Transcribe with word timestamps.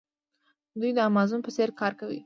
دوی 0.79 0.91
د 0.95 0.99
امازون 1.09 1.39
په 1.43 1.49
څیر 1.55 1.69
کار 1.79 1.93
کوي. 1.99 2.19